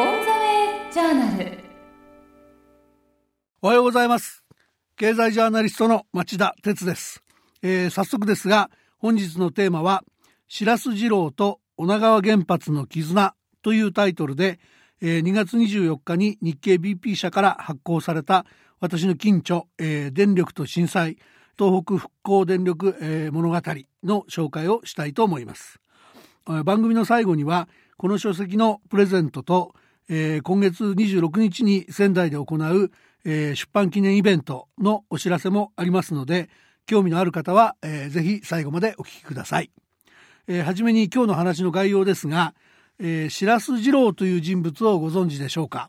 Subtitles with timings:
[0.00, 1.58] オンザウェイジャーナル。
[3.60, 4.42] おはようございます。
[4.96, 7.22] 経済ジャーナリストの町田哲です、
[7.60, 10.02] えー、早速ですが本日のテーマは
[10.48, 14.58] 白洲二郎と女川原発の絆というタイトルで、
[15.02, 18.46] えー、2月24日に日経 BP 社から発行された
[18.80, 21.18] 私の近所、えー、電力と震災
[21.58, 23.54] 東北復興電力、えー、物語
[24.02, 25.78] の紹介をしたいと思います。
[26.64, 29.74] 番組の最後にはこの書籍のプレゼントと、
[30.12, 32.90] えー、今月26日に仙台で行う、
[33.24, 36.50] えー、出版記念イベントのお知らせもありますので
[36.84, 39.70] 興味のある方は、えー、ぜひ最後までお聞きください、
[40.48, 42.54] えー、はじめに今日の話の概要ですが、
[42.98, 45.88] えー、白洲二郎という人物をご存知でしょうか。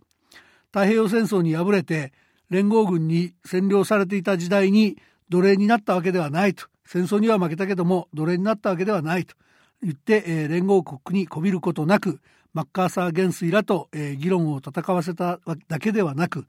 [0.67, 2.13] 太平洋戦争に敗れて
[2.49, 4.97] 連合軍に占領されていた時代に
[5.29, 6.67] 奴隷になったわけではないと。
[6.85, 9.35] 戦争には負けたけども奴隷になったわけではないと
[9.81, 12.19] 言って、えー、連合国にこびることなく
[12.53, 16.47] マッカーサー元帥らと、えー、議論を戦わせただけではなく、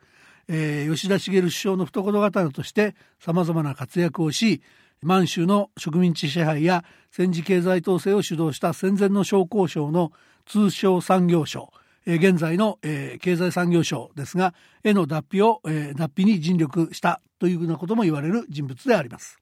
[0.48, 4.62] えー、吉田茂首相の懐刀としてさまざまな活躍をし
[5.02, 10.12] 満州の植民地支配や戦時経済統制を主導した戦前の商工省の
[10.46, 11.72] 通商産業省
[12.04, 19.38] 現在の、え経済産業省ですがへの脱皮を、え脱皮に尽力したというふうなことも言われる人物であります。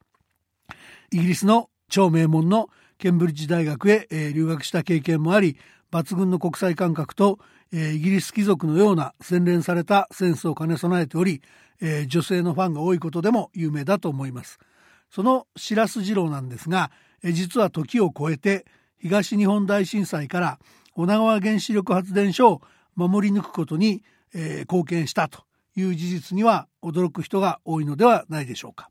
[1.11, 5.57] イギリスの超名門のケンブリッジ大学へ、え留学した経験もあり
[5.93, 7.39] 抜群の国際感覚と、
[7.73, 11.43] えイギリス貴族のような洗練されたセンスを兼ね備えており、
[11.81, 14.59] え女性のファンが多いことでも有名だと思います。
[15.11, 16.91] その白洲次郎なんですが、
[17.23, 18.65] え実は時を超えて
[18.99, 20.59] 東日本大震災から
[20.95, 22.63] 女川原子力発電所を
[22.95, 24.03] 守り抜くことに、
[24.35, 25.45] えー、貢献したと
[25.77, 28.91] いう事実には驚く人が多いのではないでしょうか。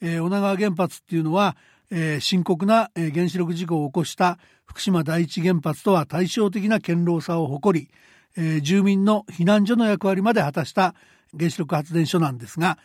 [0.00, 1.56] えー、女川原発っていうのは、
[1.90, 7.90] えー、深刻な原子力事故を起こした福島第一原発とは対照的な堅牢さを誇り、
[8.36, 10.94] えー、住民の避難所の役割まで果たした
[11.36, 12.78] 原子力発電所なんですが、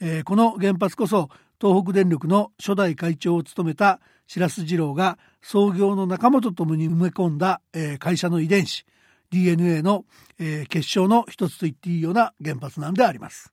[0.00, 1.28] えー、この原発こそ
[1.60, 8.84] 東北電力の初代会長を務めた白洲二郎が創業の仲間と共に埋め込んだ、えー、会社の遺伝子
[9.30, 10.04] DNA の、
[10.38, 13.52] えー、結晶の一つと言っていいような原発なんであります、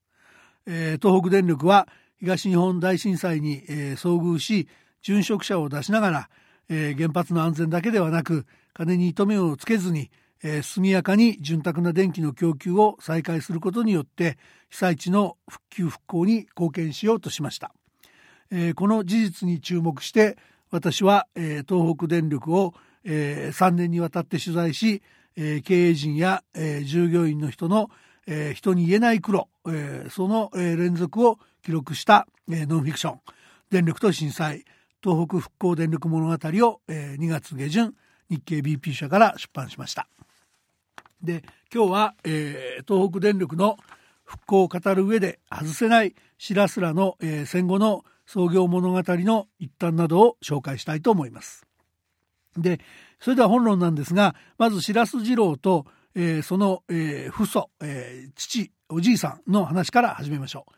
[0.66, 1.88] えー、東北電力は
[2.20, 4.68] 東日本大震災に、えー、遭遇し
[5.06, 6.30] 殉職者を出しながら、
[6.68, 10.10] えー、原発の安全だけではなく金に糸目をつけずに、
[10.44, 14.40] えー、速やかに潤沢な電気の供給を再開することによって
[14.70, 17.72] 被災地の復旧復興に貢献しようとしました。
[18.50, 20.38] えー、この事実に注目して
[20.72, 22.74] 私は、えー、東北電力を、
[23.04, 25.04] えー、3年にわたって取材し、
[25.36, 27.92] えー、経営陣や、えー、従業員の人の、
[28.26, 33.20] えー、人に言えない苦労、えー、その、え、連続を記録した、えー、ノンフィクション
[33.70, 34.66] 「電力と震災。
[35.06, 37.94] 東北復興電力物語を」えー、2月下旬
[38.28, 40.08] 日経 BP 社から出版しました。
[41.22, 43.78] で今日は、えー、東北電力の
[44.24, 51.68] 復興を語る上で外せない白洲らの、えー、戦後の創業物語の一端などを紹介したいと思います。
[52.58, 52.80] で
[53.20, 60.72] それでは本論なんですがまず白洲二郎と、えー、その、えー、父祖、えー、父おじいさんの話から始めましょう。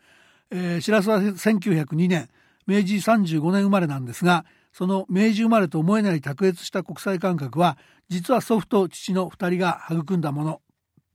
[0.50, 2.28] えー、白洲は1902年
[2.68, 10.60] 明治35年生まれなんですがその明治生まれと思えない卓越した国際感覚は実は祖父と父の2人が育んだもの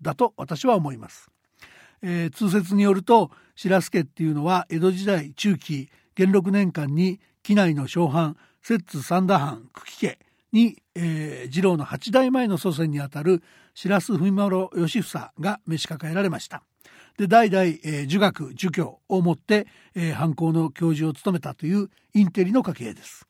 [0.02, 1.30] だと私は思います。
[2.02, 10.20] えー、通説によると白洲家っていうのは江戸時代中期元禄年間に機内の小藩摂津三田藩久喜家
[10.52, 13.42] に、えー、次郎の八代前の祖先にあたる
[13.74, 16.64] 白洲文丸義房が召し抱えられました。
[17.18, 23.28] で代々、えー、儒学儒教をもって、えー、藩校の教授を務めたというインテリの家系です。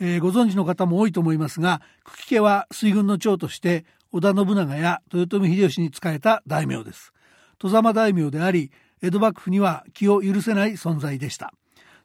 [0.00, 7.12] えー、ご存知の方も多いと思いますが久喜家は水軍の長として織田信長や豊臣秀吉に仕えた大名です。
[7.58, 8.70] 戸様大名であり
[9.02, 11.52] 江戸幕府には気を許せない存在でした。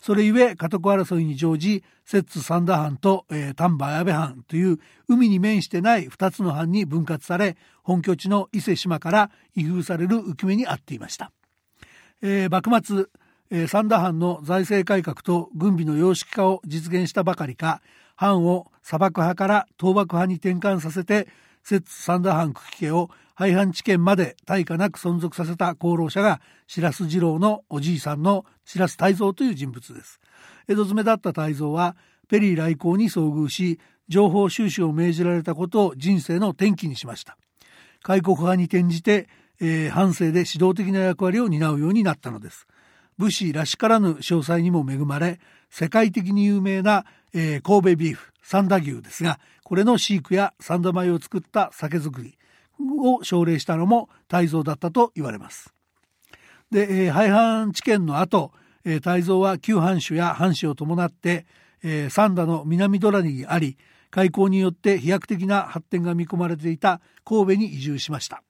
[0.04, 11.32] それゆえ家督争いに乗じ摂津三田藩と、えー、丹波綾部藩という海に面してない2つの藩に分割され本拠地の伊勢島から移封される浮き目にあっていました。
[12.22, 13.06] えー、幕末、
[13.50, 17.82] えー、三田藩の財政改革と軍備の様式化を実現したばかりか
[18.18, 21.30] 藩を砂漠派から倒幕派に転換させて
[21.64, 30.20] 摂津三田藩久喜家を廃藩置県まで大化なく存続させた功労者が白洲二郎のおじいさんの白洲泰造という人物です。
[30.68, 31.96] 江戸詰めだった泰造は
[32.28, 37.38] ペリー来航に遭遇し情報収集を命じられたことを人生の転機にしました。
[38.02, 39.30] 開国派に転じて、
[39.62, 42.68] えー、藩政で指導的な役割を担うようになったのです。
[43.18, 45.40] 武士らしからぬ詳細にも恵まれ
[45.70, 52.38] 世界的に有名な、えー、神戸ビーフ三田牛ですがこれの飼育や三田米を作った酒造り
[52.80, 55.74] を奨励したのも泰造だったと言われます。
[56.72, 58.52] で、えー、廃藩置県の後、
[58.84, 61.46] えー、泰造は旧藩主や藩主を伴って、
[61.84, 63.78] えー、三田の南ドラにあり
[64.10, 68.44] 開港によって飛躍的な発展が見込まれていた神戸に移住しました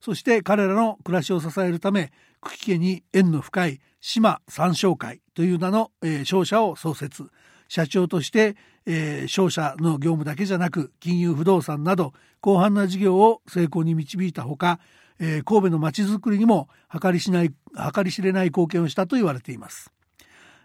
[0.00, 2.12] そして彼らの暮らしを支えるため
[2.42, 7.30] 久喜家に縁の深い島三商会という名の、えー、商社を創設。
[7.68, 12.12] 社長として、えー、商社の業務だけじゃなく金融不動産など
[12.42, 14.80] 広範な事業を成功に導いたほか、
[15.20, 16.68] えー、神戸の町づくりにも
[17.00, 17.54] 計りしない
[17.94, 19.92] 計り知れない貢献をしたと言われています、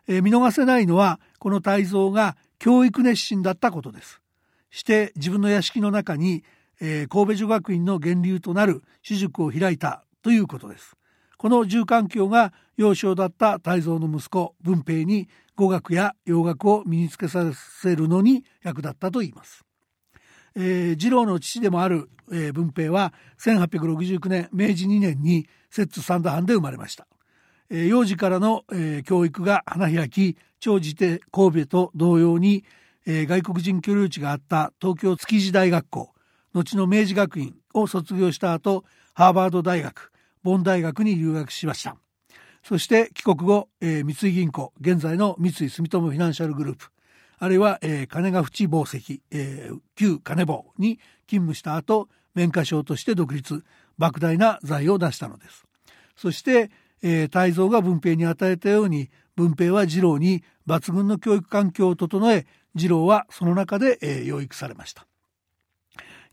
[0.08, 4.20] えー、見逃せないのはこの泰造が教育熱心だったことです。
[4.72, 6.44] して自分の屋敷の中に、
[6.82, 10.96] えー、神戸女学院の源流となる私塾を開いたということです。
[11.46, 19.64] この住環境が幼少だった泰造の息子文平に語学や洋楽を身につけさせるのに役立ったといいます。
[20.56, 27.06] えー、次郎の父でもある、えー、文平は1869年明治2年に摂津三田藩で生まれました。
[27.70, 32.66] えー、幼児からの、えー、教育が花開き長じて神戸と同様に、
[33.06, 36.12] えー、外国人居留地があった東京築地大学校
[36.56, 38.84] 後の明治学院を卒業した後
[39.14, 40.12] ハーバード大学
[40.46, 41.98] ボン大学に留学しました。
[42.64, 46.92] そして帰国後、えー、三井銀行現在の三井住友フィナンシャルグループ。
[47.40, 53.64] あるいは、えー、金が淵紡績、えー、旧金棒に勤務した後綿花賞として独立。
[53.98, 55.66] 莫大な財を出したのです。
[56.16, 56.70] そして、
[57.02, 62.46] えー、泰造が文平に与えたように文平は次郎に抜群の教育環境を整え
[62.78, 65.08] 次郎はその中で、えー、養育されました。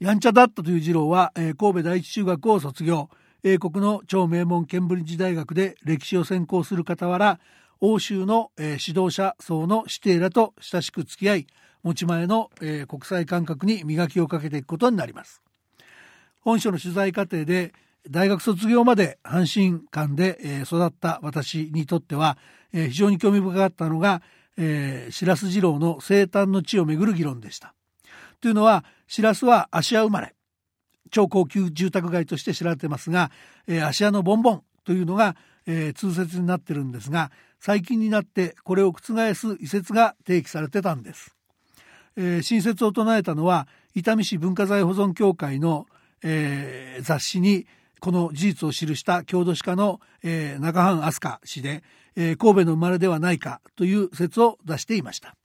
[0.01, 3.09] やんちゃだったという次郎は、えー、神戸第一中学を卒業。
[3.45, 7.41] 英国の超名門ケンブリッジ大学で歴史を専攻する傍ら
[7.81, 11.47] 欧州の、えー、指導者層の指定らと親しく付き合い
[11.83, 15.43] 持ち前の、えー、国際感覚に磨きをかけていくことになります。
[16.41, 17.73] 本書の取材過程で
[18.09, 22.39] 大学卒業まで阪神間で、えー、育った私にとっては、
[22.73, 24.23] えー、非常に興味深かったのが、
[24.57, 27.75] えー、白洲二郎の生誕の地をめぐる議論でした。
[28.41, 30.35] というのは白洲は芦屋生まれ。
[31.13, 33.31] 超高級住宅街として知られてますが、
[33.69, 35.37] えー、芦屋のボンボンというのが、
[35.67, 37.31] えー、通説になってるんですが
[37.61, 41.37] 最近になってこれを覆す遺説が提起されてたんです、
[42.17, 45.87] えー、新説を唱えたのは伊丹市文化財保存協会の、
[46.25, 47.67] えー、雑誌に
[48.01, 51.85] この事実を記した郷土史家の、えー、中藩飛鳥氏で、
[52.17, 55.37] えー、神戸の生まれではないかという説を出していました、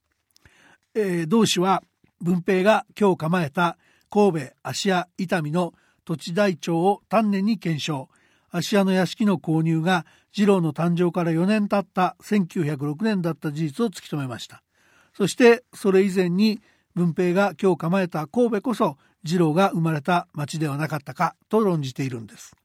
[0.96, 1.84] えー、同氏は
[2.20, 3.78] 文平が今日構えた
[4.09, 5.74] 神戸芦屋伊丹の
[6.06, 8.09] 土地台帳を丹念に検証。
[8.51, 14.63] 芦屋の屋敷の購入が次郎の誕生から4年経った1906年だった事実を突き止めました。
[15.15, 16.62] そしてそれ以前に
[16.95, 22.56] 文平が今日構えた神戸こそ次郎が生まれた町ではなかったかと論じているんです。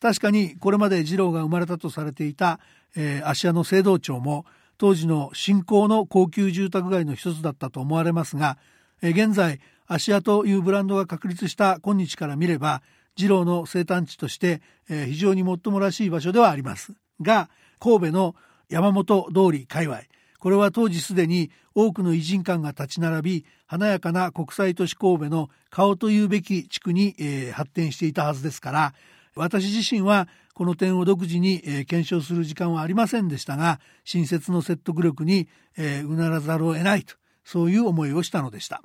[0.00, 2.60] 確かにこれまで次郎が生まれたとされていた、
[2.94, 4.44] えー、芦屋の聖堂町も
[4.76, 8.58] 当時の新興の高級住宅街の一つだったと思われますが、
[9.02, 12.82] えー、現在芦屋というブランドが確立した今日から見れば
[13.16, 16.92] 二郎の生誕地として、えー、非常にもっともらしい場所ではあります
[17.22, 17.48] が
[17.80, 18.36] 神戸の
[18.68, 20.02] 山本通り界隈
[20.38, 28.94] これは当時すでに多くの偉人館が立ち並び華やかな国際都市神戸の顔というべき地区に、えー、発展していたはずですから
[29.34, 37.14] 私自身はこの点を独自に、えー、検証する時間はありませんでしたが新設の説得力に、えー、うならざるを得ないと
[37.44, 38.82] そういう思いをしたのでした。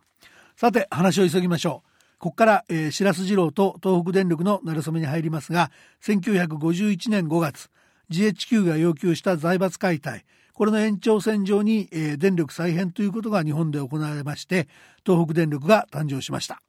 [0.56, 1.90] さて話を急ぎましょう。
[2.20, 5.72] ここから、えー、白洲二郎と東北電力の馴れ初めに入りますが
[6.04, 7.70] 1951年5月
[8.12, 10.26] GHQ が要求した財閥解体。
[10.54, 14.68] これの延長線上に、えー、電力再編ということが日本で行われまして
[15.06, 16.62] 東北電力が誕生しました。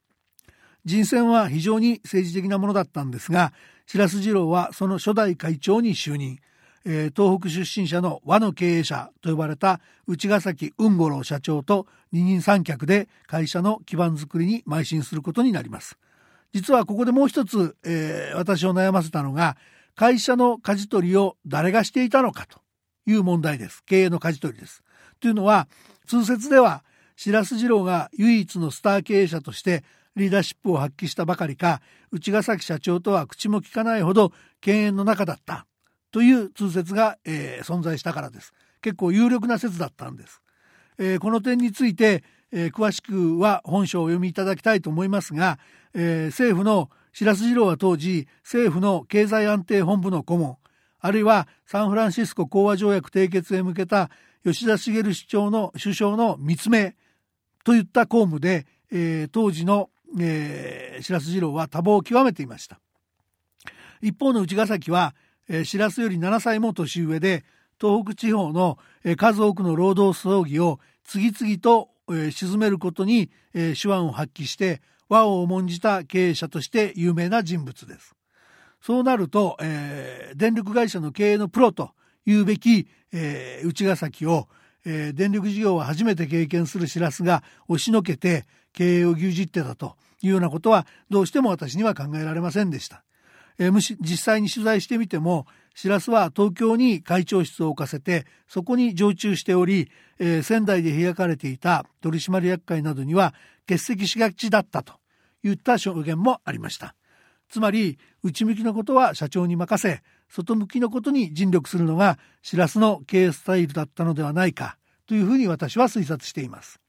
[0.84, 3.52] 人選は非常に政治的なものだったんですが
[3.86, 6.38] 白洲二郎はその初代会長に就任。
[6.84, 15.98] えー、東北出身者の和の経営者と呼ばれた内ヶ崎雲五郎社長と二人三脚で会社の基盤づくりに邁進することになります。
[16.52, 19.56] 実はここでもう一つ、えー、私を悩ませたのが
[19.96, 22.60] 会社の舵取りを誰がしていたのかと
[23.06, 23.82] いう問題です。
[23.84, 24.82] 経営の舵取りです。
[25.20, 25.68] というのは
[26.06, 26.84] 通説では
[27.16, 29.84] 白洲二郎が唯一のスター経営者として
[30.16, 31.80] リーダーシップを発揮したばかりか
[32.12, 35.66] 内ヶ崎社長とは口も利かないほど犬猿の中だった。
[36.14, 38.54] という通説が、えー、存在したからです。
[38.82, 40.42] 結構有力な説だったんです、
[40.96, 45.58] えー、この点について、えー、詳しくは本書をお読みいただきたいと思いますが、
[45.92, 50.56] え政府の白洲次郎は当時政府の経済安定本部の顧問
[51.00, 54.08] あるいはサンフランシスコ講和条約締結へ向けた
[54.44, 56.94] 吉田茂首相の首相の密命
[57.64, 62.78] といった公務で、え当時のえー、白洲二郎は多忙を極めていました。
[64.00, 65.14] 一方の内ヶ崎は、
[65.48, 67.44] えー、白洲より7歳も年上で
[67.80, 78.14] 東北地方の、え、数多くの労働争議を次々と、え、沈めることに、え、手腕を発揮して和を重んじた経営者として有名な人物です。
[78.80, 81.92] そうなると、えー、電力会社の経営のプロと
[82.26, 84.48] いうべき、えー、内ヶ崎を、
[84.84, 93.04] えー、電力事業を初めて経験する白洲が押しのけて経営を牛耳ってたというようなことはどうしても私には考えられませんでした。
[93.58, 103.34] えー、実際に取材してみても白洲は東京に会長室を置かせてそこに常駐しており、えー、仙台で開かれていた取締役会などには
[103.68, 104.94] 欠席しがちだったと
[105.42, 106.94] いった証言もありました。
[107.48, 116.80] つまり内向きのことは社長に任せ外向きのことに尽力するのがシラスの経営スタイルだったのではないかというふうに私は推察しています。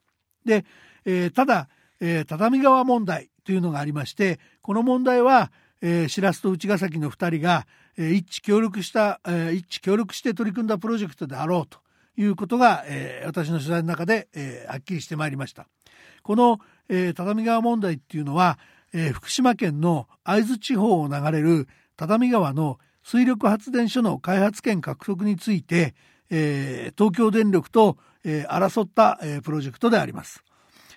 [0.45, 0.65] で、
[1.03, 1.69] えー、ただ、
[2.00, 5.51] えー、畳川問題というのがありましてこの問題は、
[5.87, 11.77] えー、白洲と内ヶ崎の2人が、えー、一致協力した、えー、一致協力して取り組んだプロジェクトであろうと
[12.17, 15.67] いうことが、えー、私の取材の中で、えー、はっきりしてまいりました。
[16.23, 18.57] この、えー、畳川問題っていうのは、
[18.93, 25.93] えー、福島県の会津地方を流れる只見川の水力発電所の開発権獲得について、
[26.31, 30.43] えー、東京電力と、えー、争った、えー、プロジェクトであります、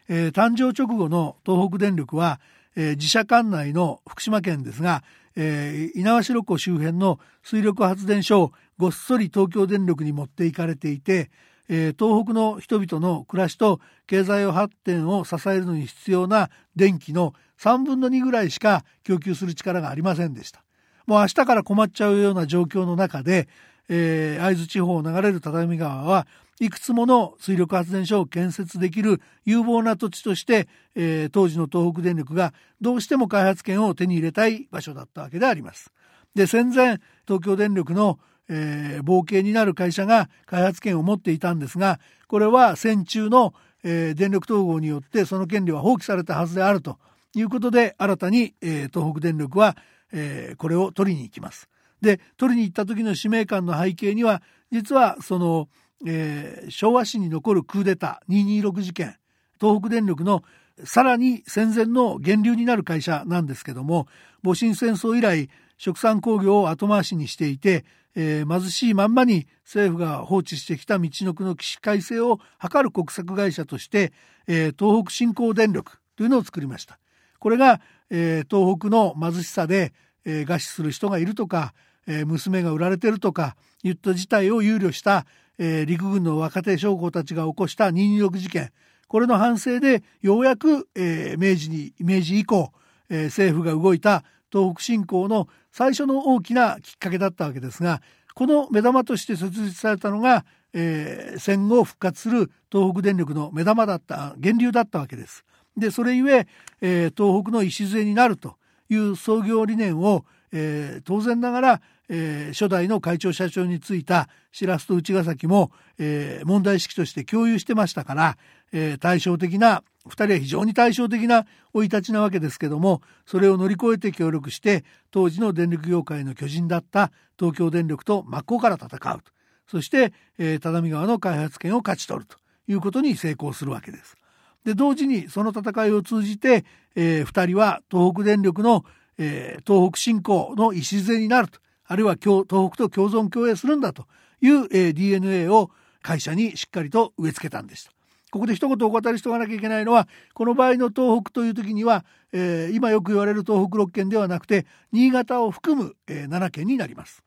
[0.09, 2.41] えー、誕生直後の東北電力は、
[2.79, 5.03] えー、自社管内の福島県ですが、
[5.35, 11.31] えー、猪苗代湖周辺の水力発電所をごっそり東京電力に持っていかれていて、
[11.69, 20.63] えー、東北の人々の暮らしと経済発展を支えるのに必要な電気の3分の2ぐらいしか供給する力がありませんでした。
[21.05, 23.49] もう明日から困っちゃうような状況の中で、
[23.89, 26.29] えー、会津地方を流れる只見川は
[26.61, 35.93] いくつもの水力発電所を建設できる有望な土地として、えー、当時の東北電力がどうしても開発権を手に入れたい場所だったわけであります。
[36.35, 46.99] で戦前東京電力の、えー、冒険になる会社が開発権を持っていたんですがこれは戦中の、えー、電力統合によってその権利は放棄されたはずであると
[47.35, 49.77] いうことで新たに、えー、東北電力は、
[50.13, 51.69] えー、これを取りに行きます。
[52.01, 55.69] で取りに行った時の使命感の背景には実はその、
[56.07, 59.17] えー、昭和史に残るクーデター226事件
[59.61, 60.45] 東北電力の
[60.85, 64.07] さらに戦前の源流になる会社なんですけども
[64.43, 74.13] 戊辰戦争以来殖産工業を後回しにしていて、えー、貧しいまんまに政府が放置してきた道の区の起死改正を図る国策会社として、
[74.47, 76.99] えー、東北振興電力というのを作りました。
[77.39, 79.93] これが、えー、東北の貧しさで、
[80.25, 81.75] え、餓死する人がいるとか、
[82.09, 85.27] え、娘が売られてるとかいった事態を憂慮した、
[85.59, 88.71] えー、陸軍の若手将校たちが起こした226事件
[89.09, 92.73] これの反省でようやく、えー、明治に明治以降、
[93.09, 94.23] えー、政府が動いた
[94.53, 98.03] 東北振興の最初の大きなきっかけだったわけですが
[98.35, 105.45] この目玉として設立されたのが、えー、戦後復活する東北電力の目玉だった源流だったわけです。
[105.77, 106.47] でそれゆえ
[106.81, 108.57] えー、東北の礎になると
[108.89, 118.39] いう創業理念を、えー、当然ながら、えー、初代の会長社長に就いた白洲と内ヶ崎も、えー、問題意識として共有してましたから、
[118.73, 129.23] えー、対照的な2人は非常に対照的な生い立ちなわけですけどもそれを乗り越えて協力して当時の電力業界の巨人だった東京電力と真っ向から戦うと。
[129.71, 132.39] そして、えー、只見川の開発権を勝ち取ると。
[132.69, 134.17] いうことに成功するわけです。
[134.65, 138.85] で同時にその戦いを通じて、えー、2人は東北電力の、
[139.17, 141.59] えー、東北振興の礎になると。
[141.89, 144.07] あるいは東北と共存共栄するんだと
[144.41, 145.71] いう、えー、DNA を
[146.03, 147.91] 会社にしっかりと植え付けたんです。
[148.31, 157.25] ここで一言お語りしておかなきゃいけないのはこの場合の東北という時には、えー、今よく言われる東北6県ではなくて新潟を含む、えー、7県になります。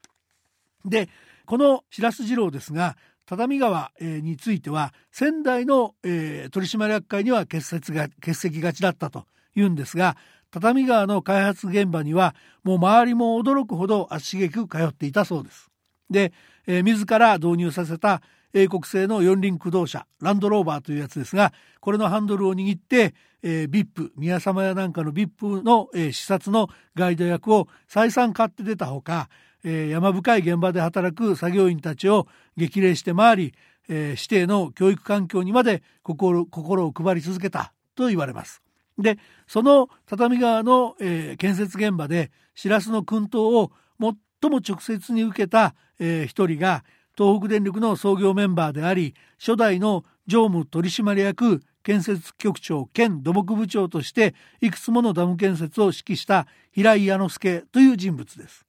[0.86, 1.10] で
[1.48, 9.26] この白洲二郎ですが只見川については仙台の、えー、取締役会には欠席が欠席がちだったと
[9.56, 10.18] いうんですが
[10.52, 15.70] 只見川の開発現場にはもう周りも驚くほど足しげく通っていたそうです。
[16.10, 16.34] で、
[16.68, 18.22] えー、自ら導入させた
[18.54, 29.30] 英国製の四輪駆動車ランドローバーというやつですがこれのハンドルを握って、えー、VIP 宮様やなんかの VIP の、えー、視察のガイド役を再三買って出たほか
[29.64, 32.28] えー、山深い現場で働く作業員たちを
[32.58, 33.54] 激励して回り、
[33.90, 38.62] えー、指定の教育環境にまで心心を配り続けたと言われます。
[39.02, 39.18] で
[39.48, 46.84] その畳川の、えー、建設現場で白洲の薫陶を最も直接に受けた、えー、一人が
[47.18, 58.66] 東北電力の創業メンバーであり初代の常務取締役建設局長兼土木部長としていくつものダム建設を指揮した平井矢之助という人物です。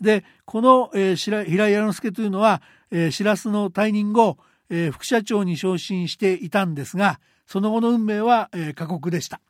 [0.00, 2.60] でこの、えー、平井矢之助というのは、
[2.90, 4.36] えー、白洲の退任後、
[4.68, 9.40] えー、副社長に昇進していたんですがその後の運命は、えー、過酷でした。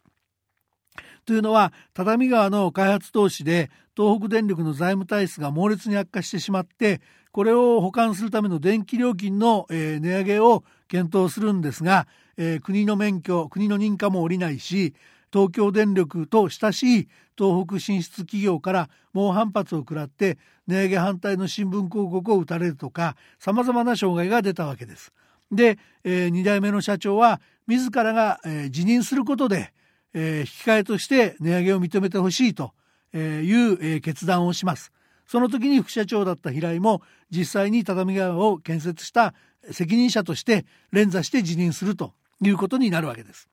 [1.24, 7.00] というのは只見川の開発投資で東北電力の財務体質が猛烈に悪化してしまって
[7.30, 14.94] これを補完するための電気料金の、えー、値上げを検討するんですが、えー、国の免許国の認可も下りないし
[15.32, 25.12] 東京電力と親しい東北進出企業から猛反発を食らって値上げ反対の新聞広告を打たれるとかさまざまな障害が出たわけです。
[25.50, 29.72] で、えー、2代目の社長は自らが、えー、辞任することで、
[30.14, 32.72] え、引き換えとして値上げを認めてほしいと
[33.14, 34.92] いう、え、決断をします。
[35.26, 39.34] その時に副社長だった平井も実際に只見川を建設した
[39.70, 43.48] 責任者として連座して辞任するということになるわけです。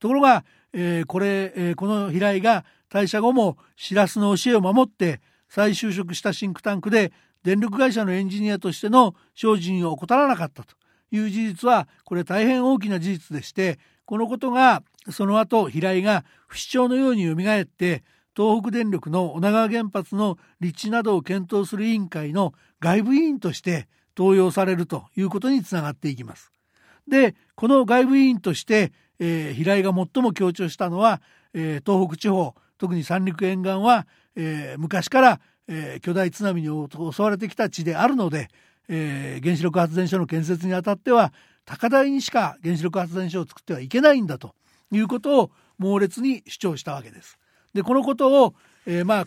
[0.00, 7.12] ところが、えー、これ、えー、この平井が退社後もシラスの教えを守って再就職したシンクタンクで
[7.44, 10.74] 電力会社のエンジニアとしての精進を怠らなかったと
[11.12, 18.02] いう事実はこれ大変大きな事実でしてこのことがその後平井が不死鳥のようによみがえって
[18.36, 26.52] 東北電力の女川原発の立地などを検討する委員会の外部委員として登用されるということにつながっていきます。
[27.08, 31.20] でこの外部委員として、えー、平井が最も強調したのは、
[31.52, 34.06] えー、東北地方特に三陸沿岸は、
[34.36, 38.48] えー、昔から、えー、巨大津波に襲われてきた地であるので、
[38.88, 41.32] えー、原子力発電所の建設にあたっては
[41.64, 44.54] 高台にしか原子力発電所を作ってはいけないんだと
[44.90, 47.38] いうことを猛烈に主張したわけです。
[47.72, 48.54] でこのことを、
[48.86, 49.26] えー、まあ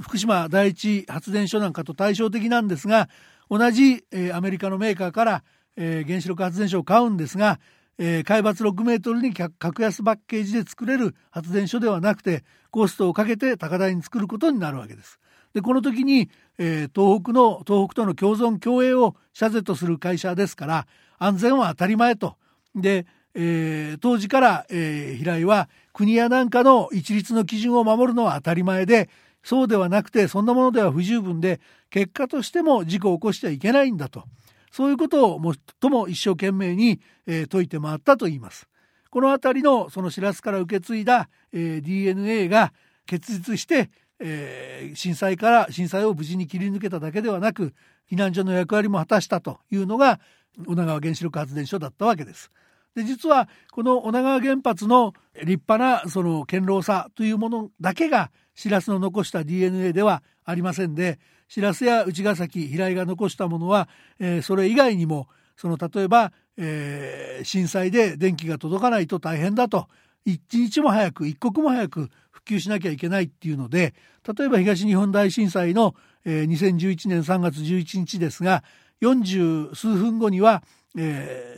[0.00, 3.08] 福島第一発電所なんかと対照的なんですが
[3.50, 5.44] 同じ、えー、アメリカのメーカーから、
[5.76, 7.60] えー、原子力発電所を買うんですが、
[7.98, 15.18] えー、海抜6メートルに格安パッケージで作れる発電所ではなくてコストをかけて高台に作ることになるわけです。
[15.54, 20.86] でこの時に、えー、東北の東北との共存共栄を社是とする会社ですから
[21.18, 22.36] 安全は当たり前と。
[22.74, 29.08] で、えー、当時から、えー、平井は国やなんかの一律の基準を守るのは当たり前で
[29.42, 31.60] そうではなくてそんなものでは不十分で
[31.90, 34.24] 結果としても事故を起こしてはいけないんだと
[34.72, 38.66] そういうことを最も一生懸命に、えー、説いて回ったと言います。
[39.10, 42.72] この辺りのその知らすから受け継いだ、えー、DNA が
[43.04, 43.90] 結実して、
[44.22, 47.74] えー、震災から震災を無事に切り抜けただけではなく
[48.10, 50.20] 避難所の役割も果たしたというのが
[50.66, 52.50] 女川原子力発電所だったわけです。
[52.94, 69.88] で実はこの女川原発の立派なその堅牢さというものだけがシラスの残した DNA ではありませんでシラスや内ヶ崎平井が残したものは、えー、それ以外にもその例えば、えー、震災で電気が届かないと大変だと
[70.24, 72.10] 一日も早く一刻も早く
[72.42, 73.94] 復旧しなきゃいけないっていうので
[74.36, 78.64] 例えば東日本大震災の、えー、2011年3月11日ですが
[79.00, 80.62] 40数分後には、
[80.96, 81.56] え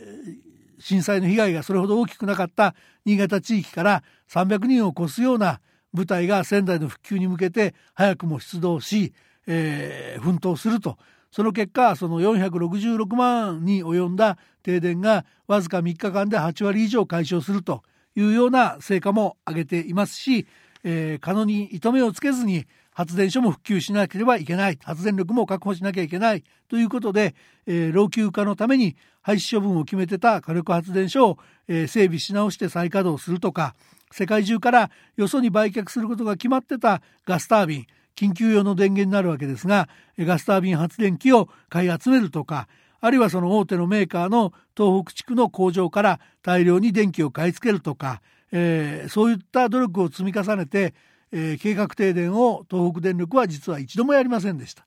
[0.79, 5.59] ー、震災の被害がそれほど大きくなかった新潟地域から300人を超すような
[5.93, 9.13] 部隊が仙台の復旧に向けて早くも出動し、
[9.47, 10.97] えー、奮闘すると。
[11.31, 17.83] その結果その466万に及んだ停電がわずか3日間で8割以上解消すると
[18.15, 20.47] いうような成果も上げていますし、
[20.85, 24.79] えー、可能に糸目をつけずに発電所も復旧しなければいけない。
[24.81, 26.43] 発電力も確保しなきゃいけない。
[26.69, 33.75] ということで、えー、老朽化のために廃止処分を決めてた火力発電所を、えー、整備し直して再稼働するとか
[34.11, 42.67] 世界中からよそに売却することが決まってたガスタービン緊急用の電源になるわけですがガスタービン発電機を買い集めるとか
[43.05, 50.93] あるいはその大手のメーカーの東北地区の工場から大量に電気を買い付けるとか、えー、そういった努力を積み重ねて
[51.37, 54.85] えー、計画停電を東北電力は実は一度もやりませんでした。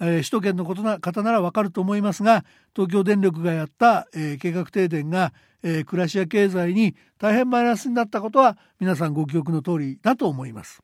[0.00, 10.80] えー、首都圏のことな方ならわかると思いますが東京電力がやった、えー、計画停電が、えー、暮らしや経済に大変マイナスになったことは皆さんご記憶の通りだと思います。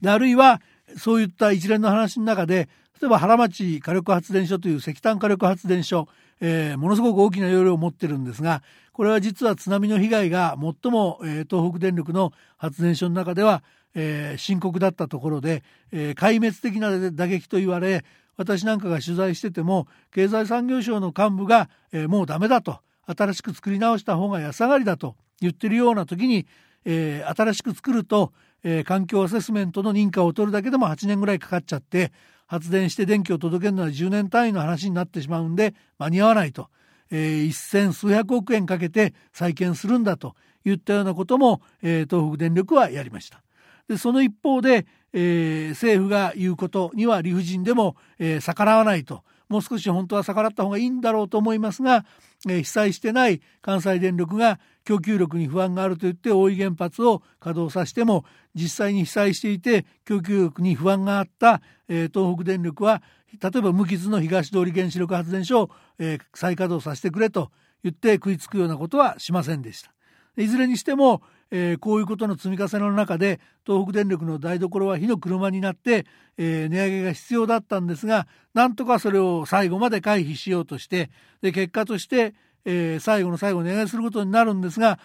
[0.00, 0.60] であるいは
[0.98, 2.68] そういった一連の話の中で
[3.00, 6.08] 例えば原町火力発電所という石炭火力発電所、
[6.40, 18.04] えー、ものすごく大きな容量を持ってるんですがこれは実は津波の被害が最も、えー、東北電力の発電所の中では、えー、深刻だったところで、え、壊滅的な打撃と言われ
[18.36, 26.46] 私なんかが取材してても経済産業省の幹部が、え、もうダメだと新しく作り直した方が安上がりだと言ってるような時に、
[26.84, 32.12] え、新しく作ると、え、環境アセスメントの認可を取るだけでも8年ぐらいかかっちゃって
[32.46, 36.68] 発電して電気を届けるのは10年単位の話になってしまうんで間に合わないと
[37.10, 43.42] えー、一千数百億円かけて再建するんだといったようなことも、えー、東北電力はやりました。
[43.88, 52.06] でその一方で、えー、政府が言うことには理不尽でも、えー、逆らわないともう少し本当は逆らった方がいいんだろうと思いますが、
[52.48, 63.02] えー、被災してない関西電力が供給力に不安があると言って大井原発を稼働させても実際に被災していて供給力に不安があった、えー、東北電力は
[63.42, 67.50] 例えば無傷の東通原子力発電所を、えー、再稼働させてくれと
[67.82, 69.92] 言って食いつくようなことはしませんでした。
[70.36, 81.10] いずれにしても、えー、こういうことの積み重ねの中で東北電力の台所は火の車になって、えー、値上げが必要だったんですがなんとかそれを最後まで回避しようとして
[81.42, 84.98] で結果として、えー、最後の最後値上げすることになるんですが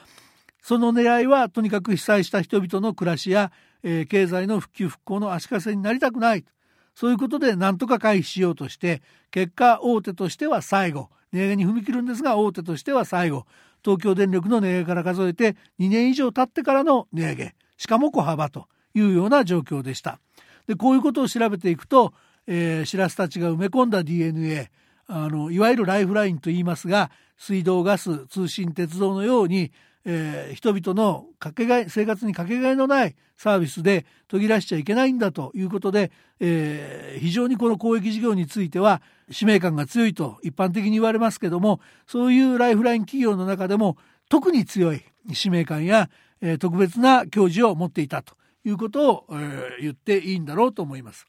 [0.62, 6.44] その狙いはとにかく被災した人々の暮らしや、え経済の復旧復興の足かせになりたくない
[6.96, 11.10] そういうことでなんとか回避しようとして結果大手としては最後。
[11.32, 13.46] 値上げに踏み切るんですが大手としては最後。
[13.86, 17.56] 東京電力の値上げから数えて2年以上経ってからの値上げ。
[17.78, 20.20] しかも小幅というような状況でした。
[20.68, 22.14] でこういうことを調べていくと、
[22.48, 24.70] しらすたちが埋め込んだ DNA
[25.08, 29.72] あのいわゆるライフラインといいますが水道ガス通信鉄道のように
[30.06, 43.98] えー、人々のかけがえ生活にかけがえのないサービスで途切らしちゃいけないんだということで、えー、非常にこの公益事業については使命感が強いと一般的に言われますけどもそういうライフライン企業の中でも
[44.30, 46.10] 特に強い使命感や、
[46.42, 48.36] えー、特別な教授を持っていたと
[48.66, 51.28] いうことを、えー、言っていいんだろうと思います。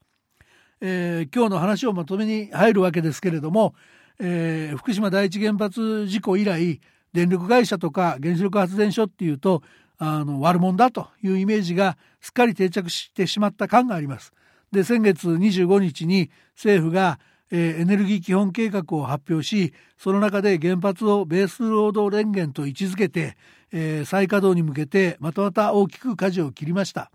[0.82, 3.74] えー、今日の話をまとめに入るわけですけれども、
[4.18, 6.80] えー、福島第一原発事故以来
[7.12, 9.62] 電力会社とか原子力発電所っていうと
[9.98, 14.32] あの悪者だというイメージがすっかり定着してしまった感があります。
[14.72, 17.18] で先月25日に政府が、
[17.50, 23.36] えー、エネルギー基本計画を発表しその中で原発をベース労働電源と位置づけて、
[23.72, 27.10] えー、再稼働に向けてまたまた大きく舵を切りました。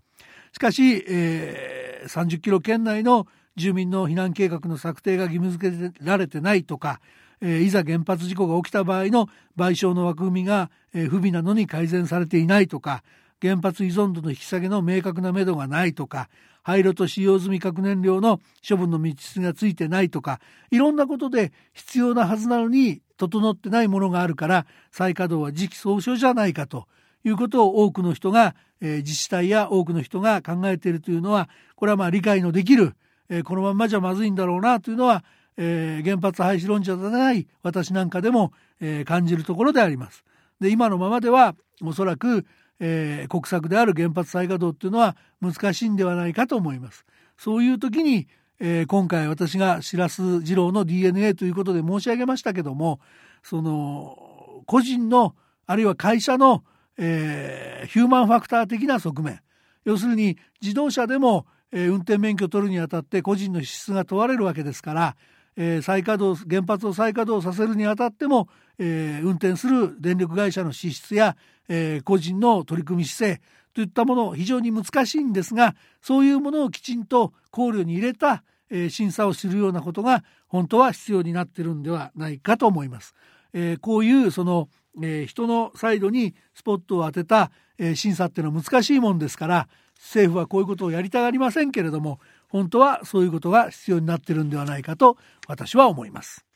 [0.52, 7.00] しかし、えー、30キロ圏内の住民の避難計画の策定が義務付けられてないとか
[7.40, 13.02] え、いざ原発事故が起きた場合の賠償の枠組みが、え、不備なのに改善されていないとか
[13.40, 16.28] 原発依存度の引き下げの明確なめどがないとか
[16.62, 26.86] 廃炉と使用済み核燃料の処分の道筋がついてないとかいろんなことで必要なはずなのに整ってないものがあるから再稼働は時期尚早じゃないかと
[27.24, 32.94] いうことを多くの人が、え、自治体や多くの人が考えているというのはこれはまあ理解のできる、
[33.28, 35.24] え、このまんまじゃまずいんだろうなというのは
[35.56, 40.24] えー、原発廃止論者でない私なんかでも、えー、感じるところであります。
[40.60, 42.46] で今のままではおそらく、
[42.80, 47.04] えー、国策である原発再稼働っていうのは難しいんではないかと思います。
[47.36, 48.26] そういう時に、
[48.58, 53.00] えー、今回私が白洲二郎の DNA ということで申し上げましたけども
[53.42, 55.34] その個人の
[55.66, 56.64] あるいは会社の、
[56.96, 59.40] えー、ヒューマンファクター的な側面
[59.84, 65.16] 要するに自動車でも、えー、運転免許を取るにあたって個人の資質が問われるわけですから
[65.56, 71.36] えー、再稼働原発を再稼働させるにあたっても、えー、運転する電力会社の資質や、
[71.68, 73.42] えー、個人の取り組み姿勢
[73.74, 83.14] といったもの非常に難しいんですがそういうものをきちんと考慮に入れた、えー、審査をするようなことが本当は必要になってるんではないかと思います。
[83.52, 84.68] えー、こういうその、
[85.02, 96.46] えー、人のサイドにスポットを当てた、えー、審査っていうのは難しいもんですから政府はこういうことをやりたがりませんけれども本当はそういうことが必要になってるんではないかと私は思います。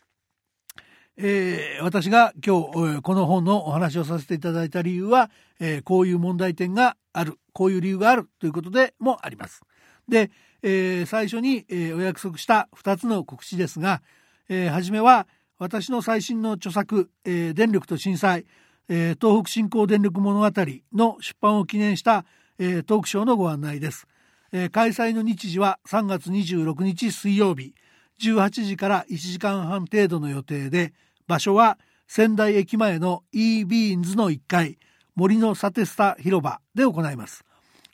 [1.23, 9.61] えー、私が今日この本のお話をさせていただいた理由は、えー、こういう問題点があるこういう理由があるということでもあります。
[10.09, 10.31] で、
[10.63, 14.03] えー、最初に、えお約束した2つの告知ですが、
[14.49, 15.27] えー、初めは
[15.59, 18.47] 私の最新の著作「え電力と震災、
[18.89, 20.47] え東北振興電力物語」
[20.95, 22.25] の出版を記念した、
[22.59, 24.07] えトークショーのご案内です。
[24.53, 27.75] えー、開催の日時は3月26日水曜日
[28.21, 30.93] 18時から1時間半程度の予定で
[31.27, 34.79] 場所は仙台駅前の e ビーンズの1階
[35.15, 37.45] 森のサテスタ広場で行います。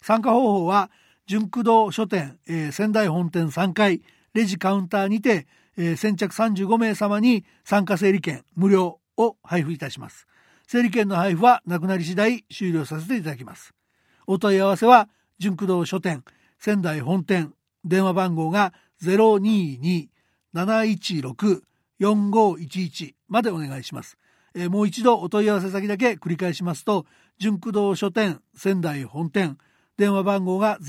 [0.00, 0.90] 参加方法は
[1.26, 4.00] 純駆動書店、えー、仙台本店3階
[4.32, 10.26] レジカウンターにて、えー、先着35名様に参加整理券無料を配布いたします。
[10.66, 13.74] 整理券の配布はなくなり次第終了させていただきます。
[14.26, 16.24] お問い合わせは純駆動書店
[16.66, 18.74] 仙台本店電話番号が
[20.52, 24.18] 022-716-4511までお願いします。
[24.52, 27.06] えー、もう一度お問い合わせ先だけ繰り返しますと、
[27.38, 29.58] 純駆動書店仙台本店
[29.96, 30.80] 電話番号が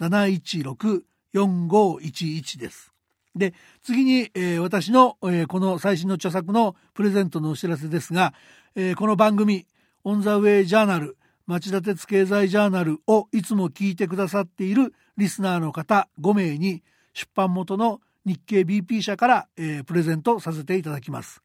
[0.00, 2.90] 022-716-4511です。
[3.34, 8.32] で次に、えー、私の、えー、この最新の著作のプレゼントのお知らせですが、
[8.76, 9.66] えー、この番組
[10.04, 11.16] 「オン・ザ・ウェイ・ジャーナル」
[11.52, 21.42] 町田鉄経済ジャーナルをいつも聞いてくださっているリスナーの方5名に出版元の日経 BP 社から、えー、プレゼントさせていただきます。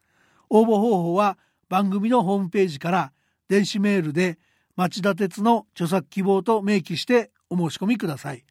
[0.49, 3.11] 応募方法は番組のホームページから
[3.49, 4.39] 電子メールで
[4.77, 8.45] 町田鉄の著作希望と明記してお申し込みください。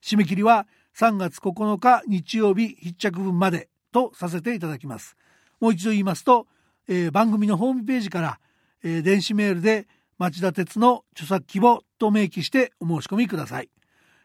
[0.00, 5.16] 締め切りは3月9日日曜日必着分までとさせていただきます。
[5.58, 6.46] もう一度言いますと、
[6.86, 8.38] えー、番組のホームページから、
[8.84, 13.70] えー、電子メールで町田鉄の著作希望と明記してお申し込みください。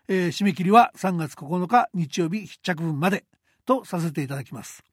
[0.07, 3.25] えー、締め切りは3月9日日曜日必着分まで
[3.65, 4.83] とさせていただきます。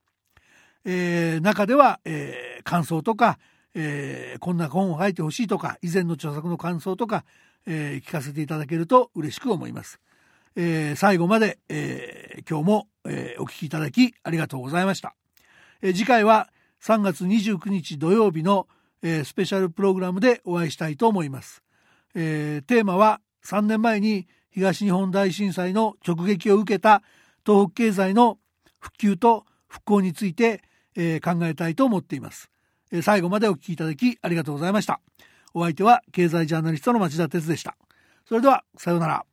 [0.84, 3.38] えー、中では、えー、感想とか、
[3.74, 7.24] えー、こんな本を書いてほしいとか以前の著作の感想とか、
[7.66, 10.00] えー、聞かせていただけると嬉しく思います。
[10.54, 15.14] えー、最後まで、えー、今日も、えー、お聞きいただきありがとうございました。
[15.82, 16.48] えー、次回は
[16.82, 18.66] 3月29日土曜日の、
[19.02, 21.62] えー、スペシャルプログラムでお会いしたいと思います。
[22.14, 27.02] えー、テーマは3年前に東日本大震災の直撃を受けた
[27.44, 28.38] 東北経済の
[28.78, 30.62] 復旧と復興について、
[30.96, 32.50] えー、考えたいと思っています、
[32.90, 35.00] えー、最後までお聞きいただきありがとうございました。
[35.54, 37.76] お相手は経済ジャーナリストの町田哲でした。
[38.28, 39.24] それでは、さようなら。